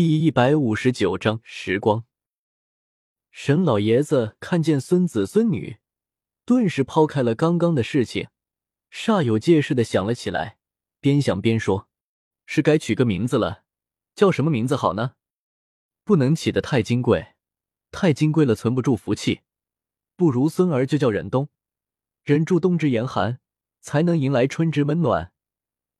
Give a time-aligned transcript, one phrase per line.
[0.00, 2.04] 第一百五十九章时光。
[3.32, 5.78] 沈老爷子看见孙子孙女，
[6.44, 8.28] 顿时抛开了刚刚的事情，
[8.92, 10.58] 煞有介事的想了起来，
[11.00, 11.88] 边想边说
[12.46, 13.64] ：“是该取个名字了，
[14.14, 15.14] 叫什么名字好呢？
[16.04, 17.34] 不能起得太金贵，
[17.90, 19.40] 太金贵了存不住福气。
[20.14, 21.48] 不如孙儿就叫忍冬，
[22.22, 23.40] 忍住冬之严寒，
[23.80, 25.32] 才能迎来春之温暖。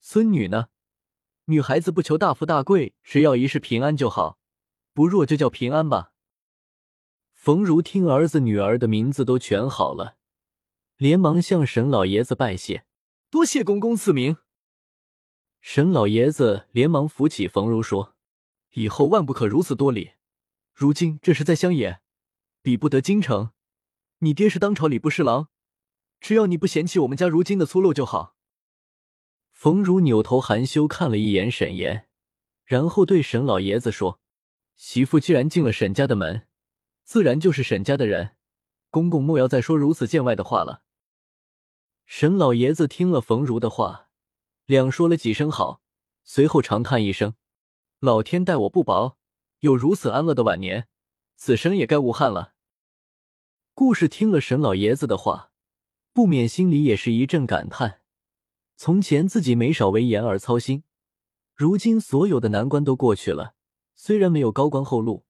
[0.00, 0.68] 孙女呢？”
[1.52, 4.38] 女孩子不求大富大贵，只要一世平安就好，
[4.94, 6.14] 不弱就叫平安吧。
[7.34, 10.16] 冯如听儿子女儿的名字都选好了，
[10.96, 12.86] 连忙向沈老爷子拜谢，
[13.28, 14.38] 多谢公公赐名。
[15.60, 18.14] 沈老爷子连忙扶起冯如说
[18.72, 20.12] ：“以后万不可如此多礼，
[20.72, 22.00] 如今这是在乡野，
[22.62, 23.50] 比不得京城。
[24.20, 25.48] 你爹是当朝礼部侍郎，
[26.18, 28.34] 只要你不嫌弃我们家如今的粗陋就好。”
[29.62, 32.08] 冯如扭头含羞看了一眼沈岩，
[32.64, 34.18] 然后对沈老爷子说
[34.74, 36.48] ：“媳妇既然进了沈家的门，
[37.04, 38.34] 自然就是沈家的人。
[38.90, 40.82] 公公莫要再说如此见外的话了。”
[42.06, 44.08] 沈老爷子听了冯如的话，
[44.66, 45.80] 两说了几声好，
[46.24, 47.36] 随后长叹一声
[48.00, 49.16] ：“老天待我不薄，
[49.60, 50.88] 有如此安乐的晚年，
[51.36, 52.54] 此生也该无憾了。”
[53.74, 55.52] 故事听了沈老爷子的话，
[56.12, 58.01] 不免心里也是一阵感叹。
[58.84, 60.82] 从前自己没少为言而操心，
[61.54, 63.54] 如今所有的难关都过去了。
[63.94, 65.24] 虽然没有高官厚禄，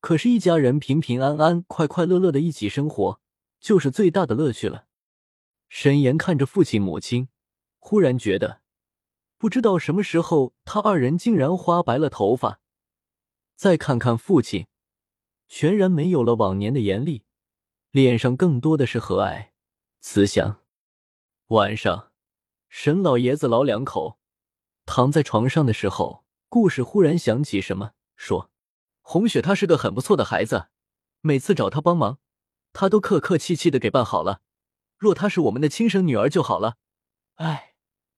[0.00, 3.20] 可是，一家人平平安安、快快乐乐的一起生活，
[3.60, 4.86] 就是最大的乐趣了。
[5.68, 7.28] 沈岩看着父亲母亲，
[7.78, 8.62] 忽然觉得，
[9.36, 12.62] 不知道什么时候，他二人竟然花白了头发。
[13.54, 14.68] 再看看父亲，
[15.46, 17.24] 全然没有了往年的严厉，
[17.90, 19.48] 脸上更多的是和蔼、
[20.00, 20.62] 慈祥。
[21.48, 22.05] 晚上。
[22.78, 24.18] 沈老爷子老两口
[24.84, 28.50] 躺在床上的时候，故事忽然想起什么，说
[29.00, 30.66] ：“红雪她是个很不错的孩子，
[31.22, 32.18] 每次找她帮忙，
[32.74, 34.42] 她都客客气气的给办好了。
[34.98, 36.76] 若她是我们的亲生女儿就好了。
[37.36, 37.76] 哎，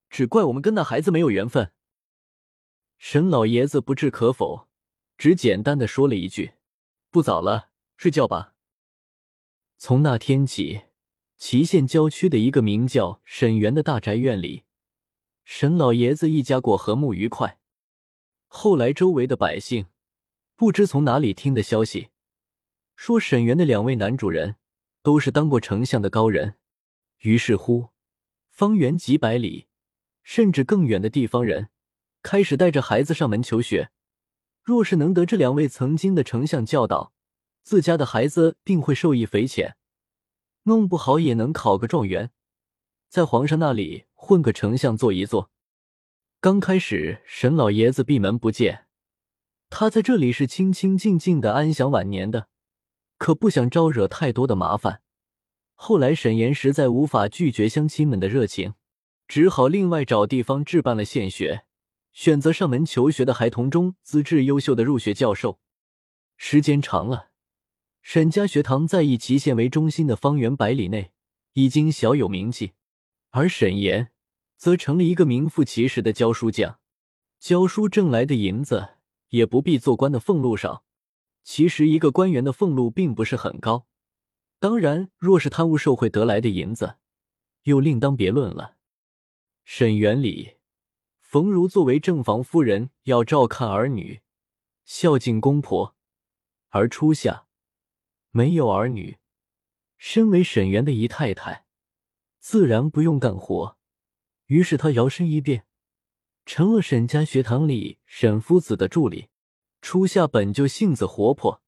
[0.09, 1.71] 只怪我们跟那孩子没有缘分。”
[2.99, 4.67] 沈老爷子不置可否，
[5.17, 6.55] 只简单的说了一句
[7.09, 8.55] ：“不早了，睡觉吧。”
[9.79, 10.88] 从那天起。
[11.39, 14.65] 祁县郊区的一个名叫沈园的大宅院里，
[15.45, 17.59] 沈老爷子一家过和睦愉快。
[18.47, 19.85] 后来，周围的百姓
[20.57, 22.09] 不知从哪里听的消息，
[22.97, 24.57] 说沈园的两位男主人
[25.01, 26.55] 都是当过丞相的高人。
[27.19, 27.91] 于是乎，
[28.49, 29.67] 方圆几百里，
[30.21, 31.69] 甚至更远的地方人
[32.21, 33.91] 开始带着孩子上门求学。
[34.61, 37.13] 若是能得这两位曾经的丞相教导，
[37.63, 39.77] 自家的孩子定会受益匪浅。
[40.69, 42.29] 弄不好也能考个状元，
[43.09, 45.49] 在皇上那里混个丞相做一做。
[46.39, 48.85] 刚开始，沈老爷子闭门不见，
[49.71, 52.49] 他在这里是清清静静的安享晚年的，
[53.17, 55.01] 可不想招惹太多的麻烦。
[55.73, 58.75] 后来，沈岩实在无法拒绝乡亲们的热情，
[59.27, 61.65] 只好另外找地方置办了献学，
[62.13, 65.59] 选择上门求学的孩童中资质优秀的入学教授。
[66.37, 67.28] 时间长了。
[68.01, 71.11] 沈家学堂在以祁县为中心的方圆百里内
[71.53, 72.73] 已经小有名气，
[73.29, 74.11] 而沈岩
[74.55, 76.79] 则成了一个名副其实的教书匠。
[77.39, 78.95] 教书挣来的银子
[79.29, 80.83] 也不必做官的俸禄少。
[81.43, 83.87] 其实一个官员的俸禄并不是很高，
[84.59, 86.97] 当然，若是贪污受贿得来的银子，
[87.63, 88.75] 又另当别论了。
[89.63, 90.57] 沈园里，
[91.19, 94.21] 冯如作为正房夫人，要照看儿女，
[94.83, 95.95] 孝敬公婆，
[96.69, 97.47] 而初夏。
[98.31, 99.17] 没有儿女，
[99.97, 101.65] 身为沈园的姨太太，
[102.39, 103.77] 自然不用干活。
[104.45, 105.65] 于是她摇身一变，
[106.45, 109.29] 成了沈家学堂里沈夫子的助理。
[109.81, 111.63] 初夏本就性子活泼，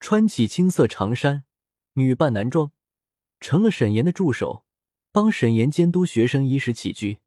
[0.00, 1.44] 穿起青色长衫，
[1.92, 2.72] 女扮男装，
[3.40, 4.64] 成了沈岩的助手，
[5.12, 7.18] 帮沈岩监督学生衣食起居。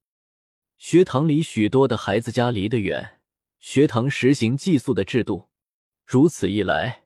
[0.77, 3.19] 学堂里许多的孩子家离得远，
[3.59, 5.49] 学堂实行寄宿的制度，
[6.05, 7.05] 如此一来。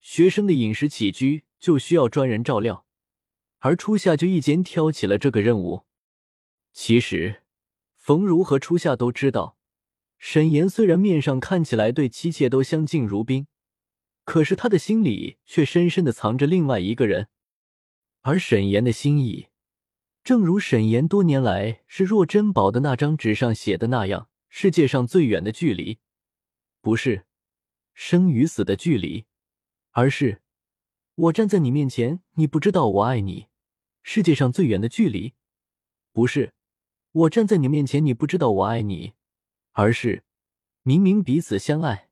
[0.00, 2.86] 学生的饮食起居就需要专人照料，
[3.58, 5.84] 而初夏就一肩挑起了这个任务。
[6.72, 7.42] 其实，
[7.96, 9.58] 冯如和初夏都知道，
[10.18, 13.46] 沈岩虽然面上看起来对妻妾都相敬如宾，
[14.24, 17.28] 可是他的心里却深深的藏着另外一个人。
[18.22, 19.48] 而沈岩的心意，
[20.22, 25.98] 正如沈岩多年来视若珍宝的那张纸上写的那样：世界上最远的距离，
[26.80, 27.24] 不是
[27.94, 29.26] 生与死的距离。
[29.92, 30.40] 而是，
[31.14, 33.48] 我站在你面前，你不知道我爱你。
[34.02, 35.34] 世界上最远的距离，
[36.12, 36.54] 不是
[37.12, 39.12] 我站在你面前，你不知道我爱你，
[39.72, 40.24] 而是
[40.82, 42.08] 明明彼此相爱，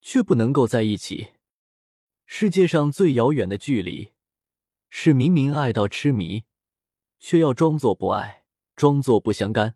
[0.00, 1.32] 却不能够在一起。
[2.26, 4.12] 世界上最遥远的距离，
[4.88, 6.44] 是明明爱到痴迷，
[7.18, 8.44] 却要装作不爱，
[8.76, 9.74] 装作不相干。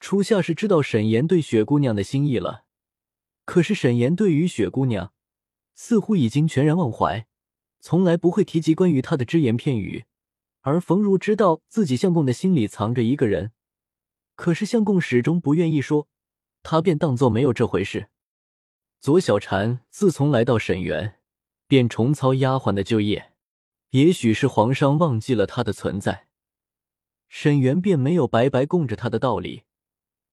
[0.00, 2.64] 初夏是知道沈岩对雪姑娘的心意了，
[3.44, 5.13] 可是沈岩对于雪姑娘
[5.74, 7.26] 似乎已经全然忘怀，
[7.80, 10.04] 从来不会提及关于她的只言片语。
[10.60, 13.52] 而冯如知道自己相公的心里藏着一个人，
[14.34, 16.08] 可是相公始终不愿意说，
[16.62, 18.08] 他便当作没有这回事。
[19.00, 21.20] 左小婵自从来到沈园。
[21.66, 23.32] 便重操丫鬟的旧业，
[23.90, 26.28] 也许是皇上忘记了她的存在，
[27.26, 29.62] 沈园便没有白白供着她的道理，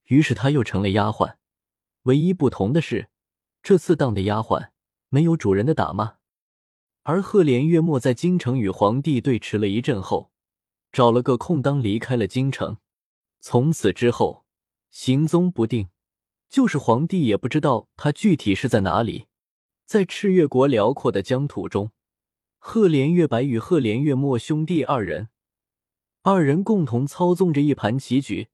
[0.08, 1.36] 于是她又成了丫鬟。
[2.04, 3.10] 唯一不同的是，
[3.64, 4.72] 这次当的丫鬟
[5.12, 6.16] 没有主人的打骂。
[7.04, 10.32] 而赫连月末在京城与皇帝对峙了一阵后，
[10.92, 12.78] 找了个空当离开了京城。
[13.40, 14.46] 从此之后，
[14.90, 15.90] 行踪不定，
[16.48, 19.26] 就是皇帝也不知道他具体是在哪里。
[19.86, 21.92] 在赤月国辽阔的疆土中，
[22.60, 25.28] 赫连月白与赫连月末兄弟二人，
[26.22, 28.50] 二人共同操纵着一盘棋局，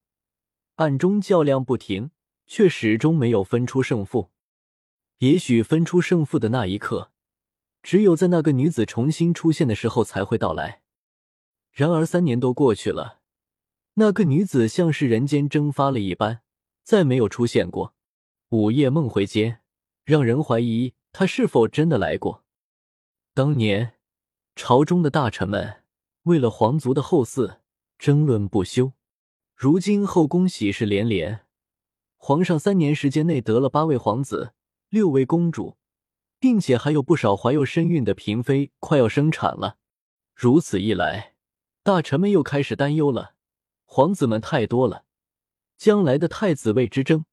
[0.75, 2.09] 暗中较量不停，
[2.47, 4.31] 却始终没有分出胜负。
[5.19, 7.11] 也许分出胜负的那一刻，
[7.81, 10.81] 只有在那个女子重新出现的时候才会到来。
[11.71, 13.19] 然而三年多过去了，
[13.95, 16.41] 那个女子像是人间蒸发了一般，
[16.83, 17.95] 再没有出现过。
[18.49, 19.61] 午夜梦回间，
[20.05, 20.93] 让人怀疑。
[21.11, 22.43] 他是否真的来过？
[23.33, 23.93] 当年
[24.55, 25.83] 朝中的大臣们
[26.23, 27.57] 为了皇族的后嗣
[27.97, 28.93] 争论不休，
[29.55, 31.45] 如今后宫喜事连连，
[32.17, 34.53] 皇上三年时间内得了八位皇子、
[34.89, 35.77] 六位公主，
[36.39, 39.77] 并且还有不少怀有身孕的嫔妃快要生产了。
[40.33, 41.35] 如此一来，
[41.83, 43.35] 大臣们又开始担忧了：
[43.85, 45.05] 皇子们太多了，
[45.77, 47.25] 将来的太子位之争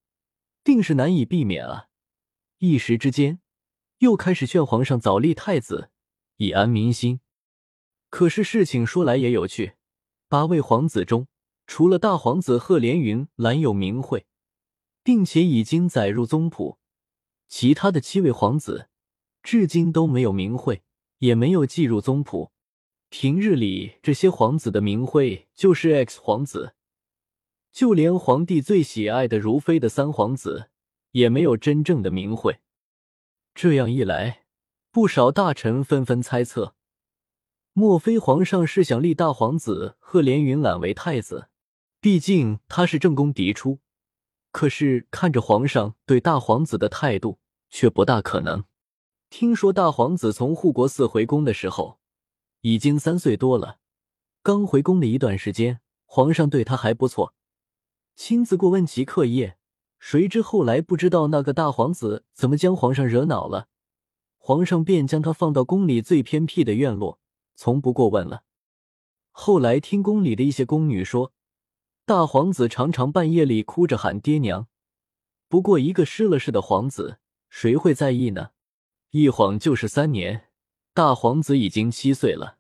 [0.63, 1.89] 定是难以避免啊！
[2.59, 3.41] 一时之间。
[3.99, 5.89] 又开始劝皇上早立太子，
[6.37, 7.21] 以安民心。
[8.11, 9.77] 可是事情说来也有趣，
[10.29, 11.29] 八位皇子中，
[11.67, 14.27] 除了大皇子赫连云兰有名讳，
[15.03, 16.79] 并且已经载入宗谱，
[17.49, 18.89] 其他的七位皇子
[19.43, 20.83] 至今都没有名讳，
[21.19, 22.51] 也没有记入宗谱。
[23.09, 26.75] 平日里，这些皇子的名讳就是 X 皇子，
[27.71, 30.71] 就连皇帝最喜爱的如妃的三皇子，
[31.13, 32.59] 也没有真正的名讳。
[33.55, 34.47] 这样一来，
[34.91, 36.75] 不少大臣纷纷猜测：
[37.73, 41.49] 莫非皇上是想立大皇子赫连云览为太子？
[42.01, 43.79] 毕竟他是正宫嫡出。
[44.55, 47.41] 可是看着皇上对大皇子的态度，
[47.71, 48.63] 却不大可能。
[49.29, 51.99] 听说大皇子从护国寺回宫的时候，
[52.61, 53.79] 已经三岁多了。
[54.45, 57.35] 刚回宫的一段时间，皇上对他还不错，
[58.15, 59.57] 亲自过问其课业。
[59.99, 63.67] 谁知后来不知道那个大皇子怎么将皇上惹恼了，
[64.39, 67.19] 皇上便将他放到宫里最偏僻的院落，
[67.57, 68.45] 从不过问了。
[69.33, 71.33] 后来听宫里的一些宫女说，
[72.07, 74.69] 大皇子常常半夜里哭着喊爹娘。
[75.49, 77.19] 不过一个失了势的皇子，
[77.49, 78.51] 谁会在意呢？
[79.13, 80.49] 一晃就是三年，
[80.93, 82.59] 大皇子已经七岁了。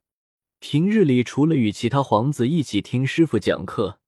[0.61, 4.01] 平日里除了与其他皇子一起听师傅讲课，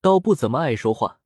[0.00, 1.20] 倒不怎么爱说话。